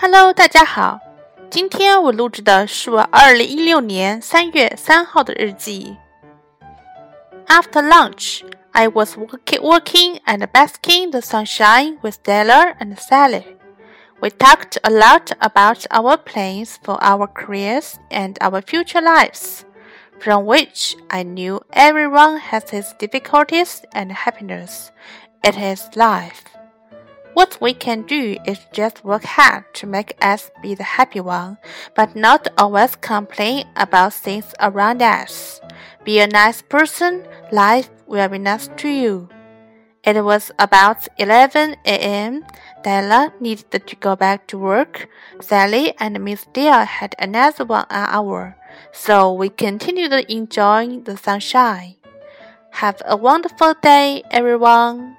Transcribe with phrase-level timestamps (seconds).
[0.00, 0.98] Hello，大家好。
[1.50, 5.96] 今天我录制的是我二零一六年三月三号的日记。
[7.46, 8.42] After lunch,
[8.72, 13.44] I was working, working and basking the sunshine with Della and Sally.
[14.20, 19.64] We talked a lot about our plans for our careers and our future lives,
[20.18, 24.90] from which I knew everyone has his difficulties and happiness.
[25.42, 26.44] It is life.
[27.37, 31.59] What we can do is just work hard to make us be the happy one,
[31.93, 35.61] but not always complain about things around us.
[36.03, 39.29] Be a nice person, life will be nice to you.
[40.03, 42.43] It was about 11 a.m.
[42.81, 45.07] Della needed to go back to work.
[45.39, 48.57] Sally and Miss Dear had another one hour,
[48.91, 51.97] so we continued enjoying the sunshine.
[52.81, 55.16] Have a wonderful day, everyone.